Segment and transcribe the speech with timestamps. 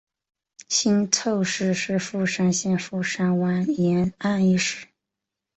[0.67, 4.87] 新凑市是富山县富山湾沿岸的一市。